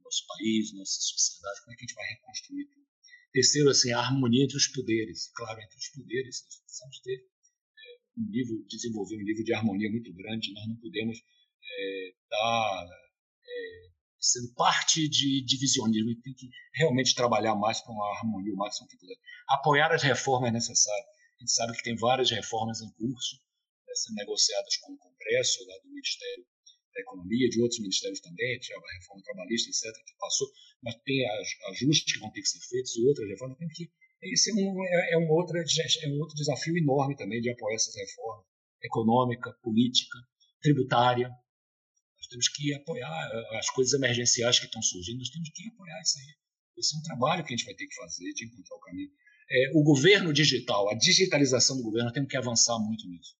[0.02, 1.60] nosso país, nossa sociedade?
[1.60, 2.88] Como é que a gente vai reconstruir tudo?
[3.32, 5.30] Terceiro, assim, a harmonia entre os poderes.
[5.34, 7.28] Claro, entre os poderes, nós precisamos ter
[8.18, 10.52] um nível, desenvolver um nível de harmonia muito grande.
[10.52, 11.26] Nós não podemos estar
[11.78, 12.86] é, tá,
[13.46, 16.20] é, sendo parte de divisionismo.
[16.22, 19.16] Tem que realmente trabalhar mais para uma harmonia o máximo que puder.
[19.48, 21.06] Apoiar as reformas necessárias.
[21.38, 23.36] A gente sabe que tem várias reformas em curso,
[23.86, 26.44] né, sendo negociadas com o Congresso, lá do Ministério
[26.94, 30.50] da Economia, de outros ministérios também, a reforma trabalhista, etc., que passou,
[30.82, 31.24] mas tem
[31.70, 33.58] ajustes que vão ter que ser feitos e outras reformas.
[33.58, 33.88] Tem que
[34.22, 37.76] esse é um, é, é, um outro, é um outro desafio enorme também de apoiar
[37.76, 38.44] essas reformas
[38.82, 40.18] econômica, política,
[40.60, 41.28] tributária.
[41.28, 46.00] Nós temos que apoiar eh, as coisas emergenciais que estão surgindo, nós temos que apoiar
[46.00, 46.34] isso aí.
[46.76, 49.10] Esse é um trabalho que a gente vai ter que fazer, de encontrar o caminho.
[49.50, 53.34] É, o governo digital, a digitalização do governo, nós temos que avançar muito nisso.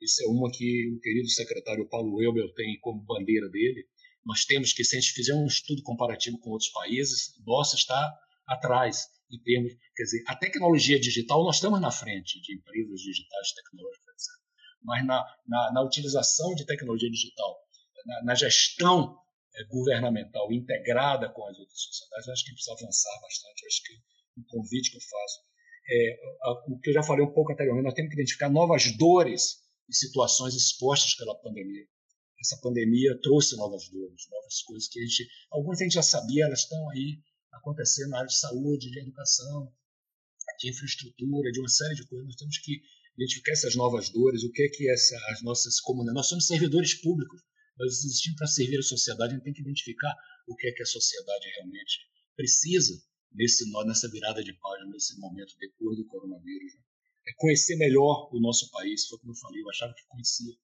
[0.00, 3.88] Isso é uma que o querido secretário Paulo Elber tem como bandeira dele.
[4.24, 8.12] Nós temos que, se a gente fizer um estudo comparativo com outros países, nossa está
[8.46, 13.52] atrás em termos, quer dizer, a tecnologia digital, nós estamos na frente de empresas digitais
[13.52, 14.44] tecnológicas, etc.
[14.82, 17.56] Mas na, na, na utilização de tecnologia digital,
[18.06, 19.18] na, na gestão
[19.56, 23.66] é, governamental integrada com as outras sociedades, acho que precisa avançar bastante.
[23.66, 25.40] Acho que um convite que eu faço
[25.90, 28.96] é a, o que eu já falei um pouco anteriormente, nós temos que identificar novas
[28.96, 31.86] dores e situações expostas pela pandemia.
[32.40, 36.44] Essa pandemia trouxe novas dores, novas coisas que a gente, algumas a gente já sabia,
[36.44, 37.18] elas estão aí
[37.56, 39.72] acontecer na área de saúde, de educação,
[40.58, 42.26] de infraestrutura, de uma série de coisas.
[42.26, 42.80] Nós temos que
[43.16, 46.16] identificar essas novas dores, o que é que essa, as nossas comunidades.
[46.16, 47.40] Nós somos servidores públicos,
[47.78, 50.14] nós existimos para servir a sociedade, a gente tem que identificar
[50.46, 51.98] o que é que a sociedade realmente
[52.36, 52.94] precisa
[53.32, 56.74] nesse nessa virada de página, nesse momento depois do coronavírus.
[56.74, 56.80] Né?
[57.28, 60.54] É conhecer melhor o nosso país, foi como eu falei, eu achava que conhecia.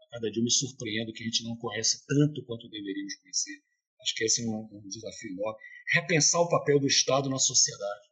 [0.00, 3.62] A cada dia eu me surpreendo que a gente não conhece tanto quanto deveríamos conhecer.
[4.00, 5.58] Acho que esse é um, um desafio enorme
[5.92, 8.08] repensar o papel do Estado na sociedade.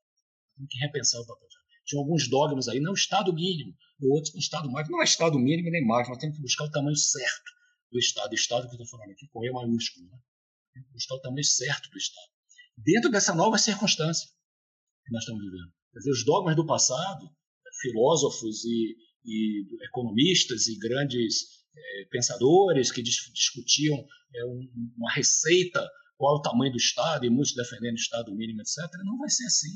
[0.56, 1.48] Tem que repensar o papel.
[1.84, 4.96] Tinha alguns dogmas aí, não Estado mínimo, ou com Estado máximo.
[4.96, 7.50] Não é Estado mínimo nem máximo, nós temos que buscar o tamanho certo
[7.90, 8.34] do Estado.
[8.34, 10.06] Estado que eu estou falando aqui com E maiúsculo.
[10.06, 10.18] Né?
[10.74, 12.30] Temos que buscar o tamanho certo do Estado.
[12.76, 14.28] Dentro dessa nova circunstância
[15.04, 15.72] que nós estamos vivendo.
[15.92, 17.28] Quer dizer, os dogmas do passado,
[17.80, 23.96] filósofos e, e economistas e grandes é, pensadores que dis discutiam
[24.34, 25.86] é, um, uma receita
[26.22, 28.78] qual o tamanho do Estado, e muitos defendendo o Estado mínimo, etc.
[29.04, 29.74] Não vai ser assim.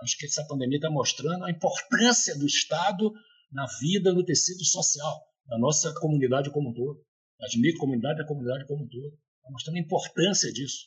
[0.00, 3.12] Acho que essa pandemia está mostrando a importância do Estado
[3.50, 7.04] na vida, no tecido social, da nossa comunidade como um todo,
[7.40, 9.08] das microcomunidades da comunidade como um todo.
[9.08, 10.86] Está mostrando a importância disso.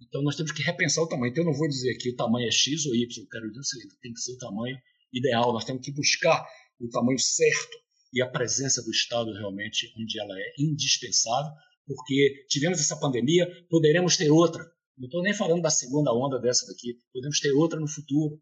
[0.00, 1.32] Então nós temos que repensar o tamanho.
[1.32, 3.64] Então eu não vou dizer que o tamanho é X ou Y, eu quero dizer
[3.64, 4.78] seguinte, tem que ser o tamanho
[5.12, 5.52] ideal.
[5.52, 6.46] Nós temos que buscar
[6.78, 7.76] o tamanho certo
[8.12, 11.50] e a presença do Estado realmente onde ela é indispensável
[11.86, 14.64] porque tivemos essa pandemia, poderemos ter outra.
[14.96, 18.40] Não estou nem falando da segunda onda dessa daqui, podemos ter outra no futuro.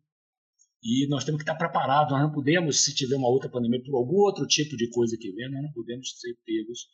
[0.83, 3.97] E nós temos que estar preparados, nós não podemos, se tiver uma outra pandemia por
[3.97, 6.89] algum outro tipo de coisa que vem, nós não podemos ser pegos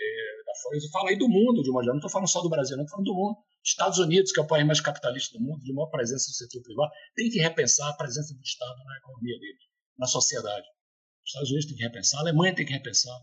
[0.00, 0.40] é.
[0.72, 2.96] Eu falo aí do mundo, de uma não estou falando só do Brasil, não estou
[2.96, 3.38] falando do mundo.
[3.64, 6.62] Estados Unidos, que é o país mais capitalista do mundo, de maior presença do setor
[6.62, 9.58] privado, tem que repensar a presença do Estado na economia dele,
[9.98, 10.66] na sociedade.
[11.24, 13.16] Os Estados Unidos tem que repensar, a Alemanha tem que repensar,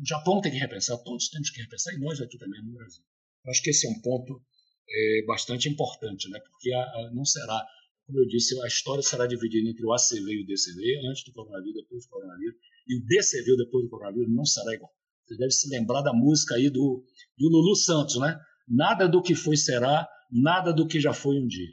[0.00, 3.04] o Japão tem que repensar, todos temos que repensar, e nós aqui também no Brasil.
[3.44, 4.42] Eu acho que esse é um ponto
[4.88, 6.40] é, bastante importante, né?
[6.40, 7.66] porque a, a, não será,
[8.06, 11.32] como eu disse, a história será dividida entre o ACV e o DCV, antes do
[11.32, 12.56] coronavírus, depois do coronavírus,
[12.88, 14.92] e o DCV depois do coronavírus não será igual.
[15.26, 17.04] Você deve se lembrar da música aí do,
[17.38, 18.36] do Lulu Santos, né?
[18.66, 21.72] Nada do que foi será, nada do que já foi um dia.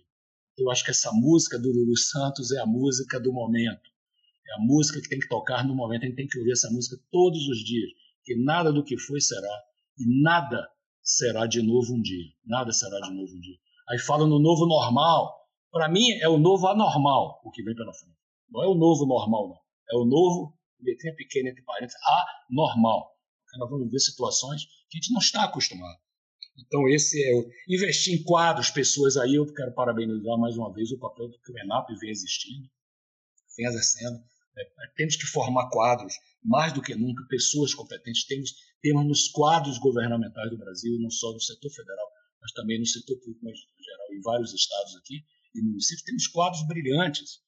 [0.58, 3.90] Eu acho que essa música do Lulu Santos é a música do momento
[4.48, 6.70] É a música que tem que tocar no momento, a gente tem que ouvir essa
[6.70, 7.90] música todos os dias,
[8.28, 9.64] que nada do que foi será,
[9.98, 10.68] e nada
[11.02, 12.26] será de novo um dia.
[12.46, 13.56] Nada será de novo um dia.
[13.90, 15.34] Aí fala no novo normal.
[15.72, 18.18] Para mim, é o novo anormal o que vem pela frente.
[18.50, 19.60] Não é o novo normal, não.
[19.94, 21.98] É o novo, letrinha pequena entre parênteses,
[22.50, 23.16] anormal.
[23.46, 25.98] Porque nós vamos ver situações que a gente não está acostumado.
[26.58, 27.48] Então, esse é o.
[27.70, 32.00] Investir em quadros, pessoas aí, eu quero parabenizar mais uma vez o papel que o
[32.00, 32.68] vem existindo,
[33.56, 34.20] vem exercendo.
[34.58, 38.26] É, temos que formar quadros, mais do que nunca, pessoas competentes.
[38.26, 42.08] Temos, temos nos quadros governamentais do Brasil, não só no setor federal,
[42.42, 45.24] mas também no setor público no geral, em vários estados aqui
[45.58, 47.40] e municípios, temos quadros brilhantes.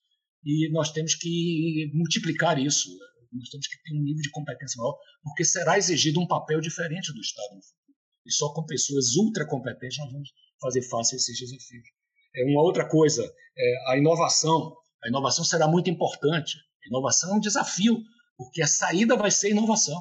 [0.44, 2.90] E nós temos que multiplicar isso.
[3.32, 7.14] Nós temos que ter um nível de competência maior, porque será exigido um papel diferente
[7.14, 7.98] do Estado no futuro.
[8.26, 10.30] E só com pessoas ultra competentes nós vamos
[10.62, 11.88] fazer face a esses desafios.
[12.36, 13.24] É uma outra coisa,
[13.58, 14.76] é a inovação.
[15.04, 16.58] A inovação será muito importante.
[16.90, 18.02] Inovação é um desafio,
[18.38, 20.00] porque a saída vai ser inovação.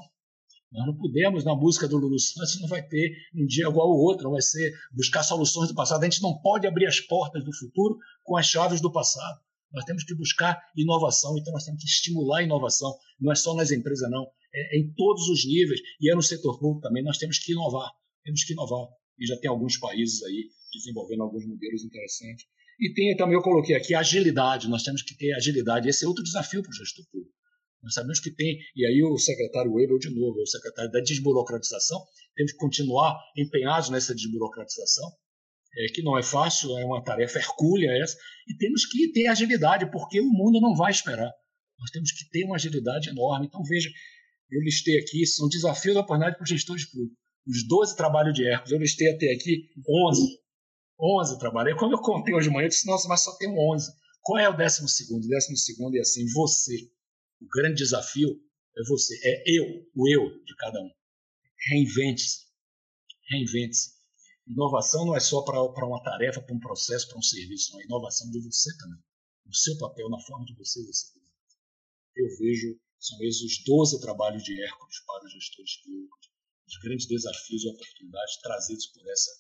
[0.73, 3.97] Nós não podemos, na busca do Lulu Santos, não vai ter um dia igual ao
[3.97, 6.03] outro, não vai ser buscar soluções do passado.
[6.03, 9.41] A gente não pode abrir as portas do futuro com as chaves do passado.
[9.73, 12.95] Nós temos que buscar inovação, então nós temos que estimular a inovação.
[13.21, 14.27] Não é só nas empresas, não.
[14.55, 15.81] É em todos os níveis.
[16.01, 17.03] E é no setor público também.
[17.03, 17.91] Nós temos que inovar
[18.29, 18.87] temos que inovar.
[19.19, 22.45] E já tem alguns países aí desenvolvendo alguns modelos interessantes.
[22.79, 24.69] E tem também, eu coloquei aqui, agilidade.
[24.69, 25.89] Nós temos que ter agilidade.
[25.89, 27.35] Esse é outro desafio para o gestor público.
[27.83, 31.01] Nós sabemos que tem, e aí o secretário Weber, de novo, é o secretário da
[31.01, 35.09] desburocratização, temos que continuar empenhados nessa desburocratização,
[35.77, 38.17] é, que não é fácil, é uma tarefa hercúlea essa,
[38.49, 41.31] e temos que ter agilidade, porque o mundo não vai esperar.
[41.79, 43.47] Nós temos que ter uma agilidade enorme.
[43.47, 43.89] Então, veja,
[44.51, 47.17] eu listei aqui, são desafios da oportunidade para os gestores públicos
[47.49, 50.39] os 12 trabalhos de Hércules, eu listei até aqui 11.
[51.01, 51.75] 11 trabalhos.
[51.75, 53.93] E quando eu contei hoje de manhã, eu disse, nossa, mas só tem 11.
[54.23, 55.25] Qual é o décimo segundo?
[55.25, 56.91] O décimo segundo é assim, você.
[57.41, 58.29] O grande desafio
[58.77, 60.91] é você, é eu, o eu de cada um.
[61.71, 62.47] Reinvente-se.
[63.31, 63.97] Reinvente-se.
[64.47, 67.81] Inovação não é só para uma tarefa, para um processo, para um serviço, não.
[67.81, 69.01] É inovação de você também.
[69.47, 71.23] O seu papel, na forma de você exercer.
[72.17, 76.29] Eu vejo, são esses os 12 trabalhos de Hércules para os gestores públicos
[76.69, 79.31] os grandes desafios e oportunidades trazidos por essa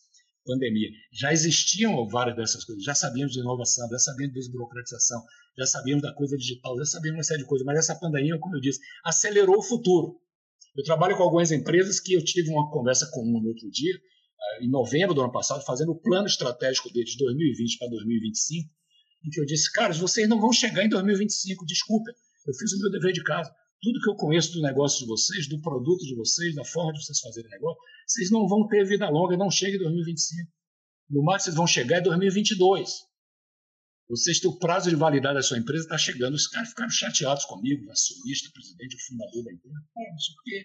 [0.48, 0.88] pandemia.
[1.12, 5.22] Já existiam várias dessas coisas, já sabíamos de inovação, já sabíamos de desburocratização,
[5.56, 8.56] já sabíamos da coisa digital, já sabíamos uma série de coisas, mas essa pandemia, como
[8.56, 10.16] eu disse, acelerou o futuro.
[10.74, 13.94] Eu trabalho com algumas empresas que eu tive uma conversa com uma no outro dia,
[13.94, 18.70] eh, em novembro do ano passado, fazendo o plano estratégico deles de 2020 para 2025,
[19.26, 22.10] em que eu disse, caras, vocês não vão chegar em 2025, desculpa,
[22.46, 25.48] eu fiz o meu dever de casa tudo que eu conheço do negócio de vocês,
[25.48, 29.08] do produto de vocês, da forma de vocês fazerem negócio, vocês não vão ter vida
[29.08, 30.50] longa, não chega em 2025.
[31.10, 32.90] No máximo, vocês vão chegar em 2022.
[34.08, 36.34] Vocês têm o prazo de validade da sua empresa, está chegando.
[36.34, 39.78] Os caras ficaram chateados comigo, acionista, presidente, o fundador da empresa.
[39.98, 40.64] É, isso aqui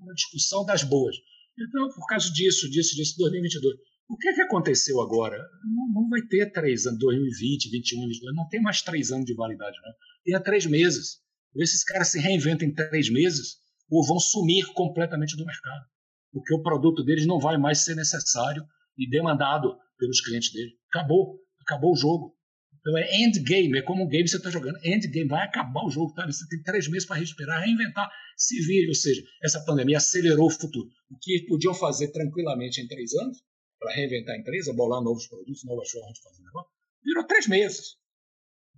[0.00, 1.16] uma discussão das boas.
[1.58, 3.76] Então, por causa disso, disso, disso, 2022.
[4.08, 5.36] O que, é que aconteceu agora?
[5.64, 9.34] Não, não vai ter três anos, 2020, 2021, 2022, não tem mais três anos de
[9.34, 9.92] validade, não.
[10.24, 11.20] Tem há três meses.
[11.62, 13.56] Esses caras se reinventam em três meses
[13.90, 15.84] ou vão sumir completamente do mercado,
[16.32, 18.64] porque o produto deles não vai mais ser necessário
[18.96, 20.74] e demandado pelos clientes deles.
[20.88, 22.36] Acabou, acabou o jogo.
[22.80, 24.78] Então é endgame, é como um game que você está jogando.
[24.84, 26.26] Endgame, vai acabar o jogo, tá?
[26.26, 28.86] Você tem três meses para respirar, reinventar, se vir.
[28.88, 30.88] Ou seja, essa pandemia acelerou o futuro.
[31.10, 33.38] O que podiam fazer tranquilamente em três anos,
[33.78, 36.70] para reinventar a empresa, bolar novos produtos, novas formas de fazer negócio,
[37.04, 37.96] virou três meses.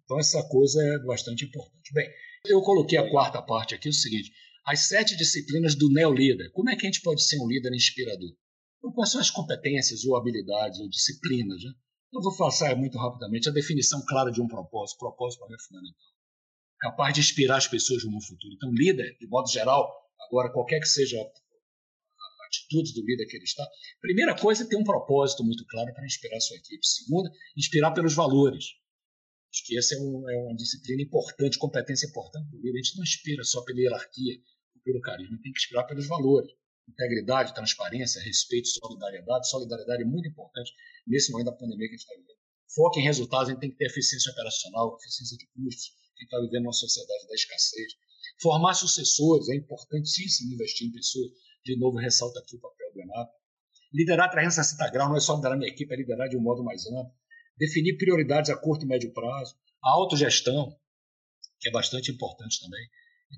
[0.04, 1.92] Então essa coisa é bastante importante.
[1.94, 2.08] Bem,
[2.44, 4.32] eu coloquei a quarta parte aqui, é o seguinte:
[4.66, 6.50] as sete disciplinas do neolíder.
[6.52, 8.34] Como é que a gente pode ser um líder inspirador?
[8.78, 11.62] Então, quais são as competências ou habilidades ou disciplinas?
[11.62, 11.70] Né?
[12.12, 14.98] Eu vou passar muito rapidamente a definição clara de um propósito.
[14.98, 16.08] Propósito para mim é fundamental.
[16.80, 18.54] Capaz de inspirar as pessoas no futuro.
[18.54, 19.86] Então, líder, de modo geral,
[20.26, 23.64] agora qualquer que seja a atitude do líder que ele está,
[24.00, 26.84] primeira coisa é ter um propósito muito claro para inspirar sua equipe.
[26.86, 28.64] Segunda, inspirar pelos valores.
[29.50, 32.78] Acho que essa é, um, é uma disciplina importante, competência importante do líder.
[32.78, 34.40] A gente não inspira só pela hierarquia
[34.84, 36.50] pelo carisma, tem que inspirar pelos valores.
[36.88, 39.48] Integridade, transparência, respeito, solidariedade.
[39.48, 40.72] Solidariedade é muito importante
[41.06, 42.38] nesse momento da pandemia que a gente está vivendo.
[42.74, 46.40] Foco em resultados, a gente tem que ter eficiência operacional, eficiência de custos, que está
[46.40, 47.92] vivendo uma sociedade da escassez.
[48.40, 51.30] Formar sucessores, é importantíssimo investir em pessoas.
[51.64, 53.32] De novo, ressalta aqui o papel do Renato.
[53.92, 56.86] Liderar 360 graus não é só liderar minha equipe, é liderar de um modo mais
[56.86, 57.19] amplo
[57.60, 60.74] definir prioridades a curto e médio prazo, a autogestão,
[61.60, 62.84] que é bastante importante também.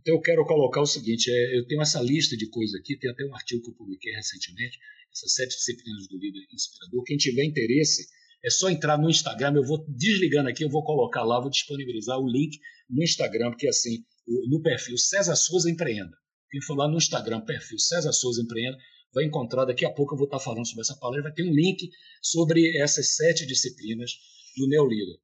[0.00, 3.10] Então, eu quero colocar o seguinte: é, eu tenho essa lista de coisas aqui, tem
[3.10, 4.78] até um artigo que eu publiquei recentemente,
[5.12, 7.02] essas sete disciplinas do líder inspirador.
[7.04, 8.06] Quem tiver interesse,
[8.44, 12.18] É só entrar no Instagram, eu vou desligando aqui, eu vou colocar lá, vou disponibilizar
[12.18, 12.58] o link
[12.90, 14.04] no Instagram, porque assim,
[14.48, 16.16] no perfil César Souza Empreenda.
[16.50, 18.76] Quem for lá no Instagram, perfil César Souza Empreenda,
[19.12, 21.52] vai encontrar, daqui a pouco eu vou estar falando sobre essa palestra, vai ter um
[21.52, 21.90] link
[22.22, 24.12] sobre essas sete disciplinas
[24.56, 25.16] do Neolíder.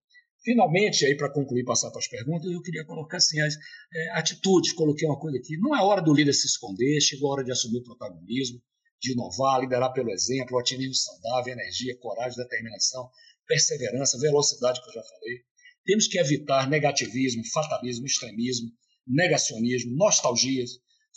[0.44, 4.72] Finalmente, aí para concluir, passar para as perguntas, eu queria colocar assim, as é, atitudes,
[4.72, 7.52] coloquei uma coisa aqui, não é hora do líder se esconder, chegou a hora de
[7.52, 8.60] assumir o protagonismo,
[9.00, 13.08] de inovar, liderar pelo exemplo, otimismo saudável, energia, coragem, determinação,
[13.46, 15.38] perseverança, velocidade, que eu já falei.
[15.84, 18.70] Temos que evitar negativismo, fatalismo, extremismo,
[19.06, 20.70] negacionismo, nostalgias,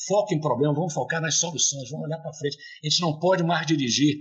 [0.08, 2.58] foco em problema, vamos focar nas soluções, vamos olhar para frente.
[2.84, 4.18] A gente não pode mais dirigir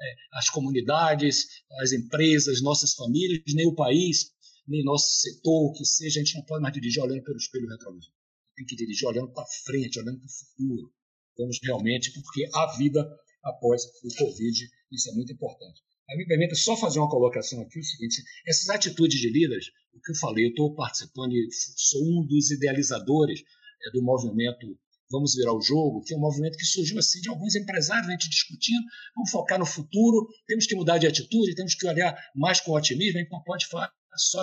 [0.00, 1.46] é, as comunidades,
[1.80, 4.32] as empresas, nossas famílias, nem o país,
[4.66, 7.68] nem nosso setor, o que seja, a gente não pode mais dirigir olhando pelo espelho
[7.68, 8.12] retrovisor.
[8.56, 10.92] Tem que dirigir olhando para frente, olhando para o futuro.
[11.36, 13.04] Vamos realmente, porque a vida
[13.44, 15.82] após o Covid, isso é muito importante.
[16.08, 20.00] Aí me permita só fazer uma colocação aqui, o seguinte, essas atitudes de líderes, o
[20.00, 24.78] que eu falei, eu estou participando e sou um dos idealizadores é, do movimento
[25.10, 28.12] Vamos Virar o Jogo, que é um movimento que surgiu assim de alguns empresários, a
[28.12, 28.82] gente discutindo,
[29.14, 33.18] vamos focar no futuro, temos que mudar de atitude, temos que olhar mais com otimismo,
[33.18, 34.42] a gente não pode falar só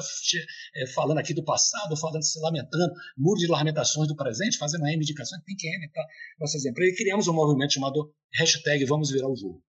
[0.76, 4.94] é, falando aqui do passado, falando, se lamentando, muro de lamentações do presente, fazendo uma
[4.94, 6.06] indicação, tem que reinventar
[6.40, 6.94] nossas empresas.
[6.94, 9.64] E criamos um movimento chamado hashtag Vamos Virar o Jogo.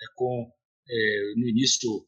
[0.00, 0.50] É, com,
[0.88, 2.06] é, no início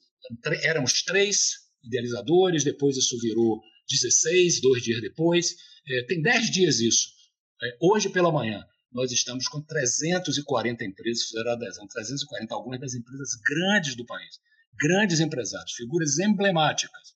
[0.62, 5.54] éramos três idealizadores, depois isso virou 16, dois dias depois.
[5.88, 7.15] É, tem 10 dias isso.
[7.62, 12.94] É, hoje pela manhã, nós estamos com 340 empresas que fizeram adesão, 340, algumas das
[12.94, 14.38] empresas grandes do país,
[14.78, 17.14] grandes empresários, figuras emblemáticas,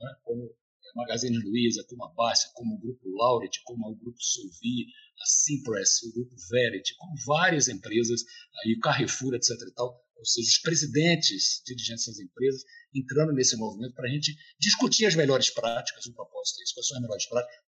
[0.00, 4.18] né, como a Magazine Luiza, como a Bárcia, como o Grupo Lauret, como o Grupo
[4.20, 4.86] Solvi,
[5.20, 8.22] a Simpress, o Grupo Verity, como várias empresas,
[8.64, 9.50] aí o Carrefour, etc.
[9.50, 12.62] E tal, ou seja, os presidentes, dirigentes das empresas,
[12.94, 16.88] entrando nesse movimento para a gente discutir as melhores práticas, o propósito é isso, quais
[16.88, 17.65] são as melhores práticas,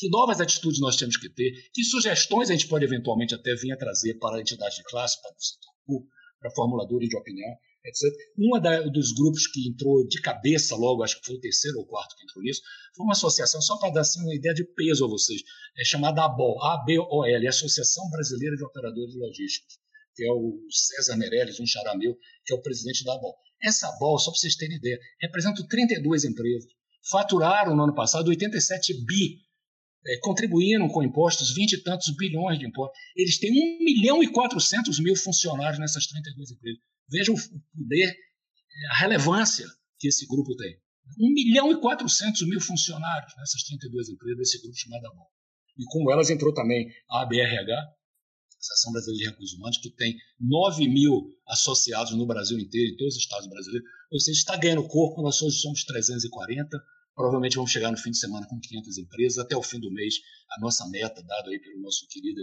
[0.00, 3.70] que novas atitudes nós temos que ter, que sugestões a gente pode eventualmente até vir
[3.72, 6.10] a trazer para a entidade de classe, para o setor público,
[6.40, 7.50] para formuladores de opinião,
[7.84, 8.10] etc.
[8.38, 12.16] Um dos grupos que entrou de cabeça logo, acho que foi o terceiro ou quarto
[12.16, 12.62] que entrou nisso,
[12.96, 15.42] foi uma associação, só para dar assim, uma ideia de peso a vocês,
[15.78, 19.78] é chamada ABOL, A-B-O-L, Associação Brasileira de Operadores Logísticos,
[20.14, 23.36] que é o César Meirelles, um charameu, que é o presidente da ABOL.
[23.62, 26.72] Essa ABOL, só para vocês terem ideia, representa 32 empresas,
[27.10, 29.49] faturaram no ano passado 87 bi
[30.06, 32.98] é, contribuíram com impostos 20 e tantos bilhões de impostos.
[33.16, 36.80] Eles têm 1 milhão e 400 mil funcionários nessas 32 empresas.
[37.10, 39.66] Vejam o poder, é, a relevância
[39.98, 40.76] que esse grupo tem.
[41.18, 45.30] 1 milhão e 400 mil funcionários nessas 32 empresas desse grupo chamado ABOL.
[45.78, 47.72] E com elas entrou também a ABRH,
[48.60, 53.16] Associação Brasileira de Recursos Humanos, que tem 9 mil associados no Brasil inteiro, em todos
[53.16, 53.88] os estados brasileiros.
[54.12, 56.78] Ou seja, está ganhando corpo, nós hoje somos 340,
[57.20, 59.36] Provavelmente vamos chegar no fim de semana com 500 empresas.
[59.36, 60.14] Até o fim do mês,
[60.56, 62.40] a nossa meta, dada aí pelo nosso querido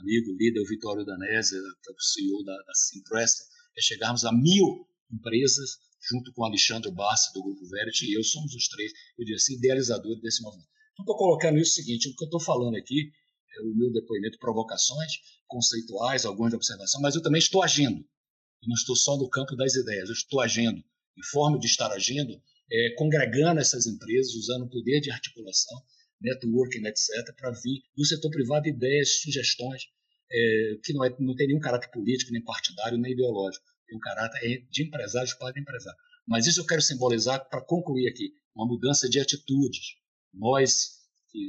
[0.00, 3.32] amigo, líder, o Vitório Danese, que é o CEO da, da Simpress,
[3.74, 5.78] é chegarmos a mil empresas,
[6.10, 9.36] junto com o Alexandre Bassi, do Grupo Verity, e eu somos os três, eu diria
[9.36, 10.68] assim, idealizadores desse movimento.
[10.92, 13.10] Então, estou colocando isso o seguinte, o que eu estou falando aqui
[13.56, 15.10] é o meu depoimento, provocações
[15.46, 17.96] conceituais, algumas de observação, mas eu também estou agindo.
[17.96, 20.84] Eu não estou só no campo das ideias, eu estou agindo.
[21.16, 22.38] E forma de estar agindo
[22.70, 25.78] é, congregando essas empresas, usando o poder de articulação,
[26.20, 29.82] networking, etc., para vir do setor privado ideias, sugestões,
[30.30, 33.64] é, que não, é, não tem nenhum caráter político, nem partidário, nem ideológico.
[33.86, 35.98] Tem um caráter de empresários para empresário.
[36.26, 39.94] Mas isso eu quero simbolizar para concluir aqui, uma mudança de atitudes.
[40.34, 40.98] Nós,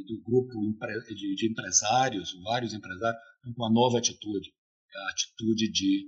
[0.07, 0.53] do grupo
[1.15, 4.53] de empresários, vários empresários, com uma nova atitude,
[4.95, 6.05] a atitude de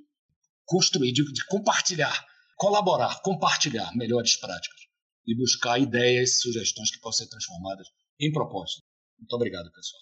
[0.64, 4.81] construir, de compartilhar, colaborar, compartilhar melhores práticas
[5.28, 7.88] e buscar ideias, sugestões que possam ser transformadas
[8.20, 8.82] em propostas.
[9.20, 10.02] Muito obrigado, pessoal.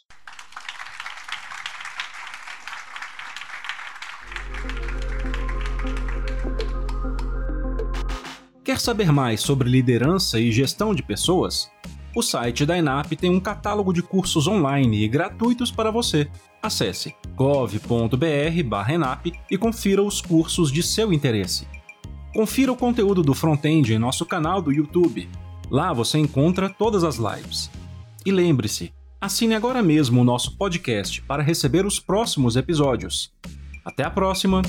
[8.63, 11.71] Quer saber mais sobre liderança e gestão de pessoas?
[12.15, 16.29] O site da ENAP tem um catálogo de cursos online e gratuitos para você.
[16.61, 21.67] Acesse gov.br/enap e confira os cursos de seu interesse.
[22.33, 25.27] Confira o conteúdo do Frontend em nosso canal do YouTube.
[25.69, 27.69] Lá você encontra todas as lives.
[28.25, 33.31] E lembre-se, assine agora mesmo o nosso podcast para receber os próximos episódios.
[33.83, 34.61] Até a próxima!